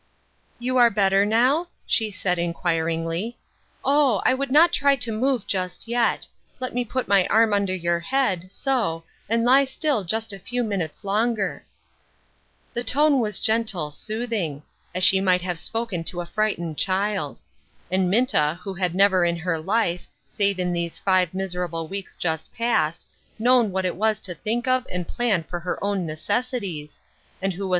"You 0.59 0.77
are 0.77 0.89
better 0.89 1.27
now?" 1.27 1.67
she 1.95 2.09
said 2.09 2.39
inquiringly." 2.39 3.37
Oh! 3.85 4.19
I 4.25 4.33
would 4.33 4.49
not 4.49 4.73
try 4.73 4.95
to 4.95 5.11
move 5.11 5.45
just 5.45 5.87
yet; 5.87 6.27
let 6.59 6.73
me 6.73 6.83
put 6.83 7.07
my 7.07 7.27
arm 7.27 7.53
under 7.53 7.75
your 7.75 7.99
head, 7.99 8.51
so, 8.51 9.03
and 9.29 9.45
lie 9.45 9.63
still 9.63 10.03
just 10.03 10.33
a 10.33 10.39
few 10.39 10.63
minutes 10.63 11.03
longer." 11.03 11.67
The 12.73 12.83
tone 12.83 13.19
was 13.19 13.39
gentle, 13.39 13.91
soothing; 13.91 14.63
as 14.95 15.03
she 15.03 15.21
might 15.21 15.43
have 15.43 15.59
spoken 15.59 16.03
to 16.05 16.21
a 16.21 16.25
frightened 16.25 16.79
child. 16.79 17.37
And 17.91 18.09
Minta, 18.09 18.59
who 18.63 18.73
had 18.73 18.95
never 18.95 19.23
in 19.23 19.35
her 19.35 19.59
life, 19.59 20.07
save 20.25 20.57
in 20.57 20.73
these 20.73 20.97
five 20.97 21.31
miser 21.31 21.63
able 21.63 21.87
weeks 21.87 22.15
just 22.15 22.51
past, 22.55 23.05
known 23.37 23.71
what 23.71 23.85
it 23.85 23.95
was 23.95 24.19
to 24.21 24.33
think 24.33 24.67
of 24.67 24.87
and 24.91 25.07
plan 25.07 25.43
for 25.43 25.59
her 25.59 25.77
own 25.83 26.07
necessities; 26.07 26.99
and 26.99 26.99
who 26.99 26.99
was 26.99 26.99
320 26.99 27.45
UNDER 27.45 27.57
GUIDANCE. 27.57 27.69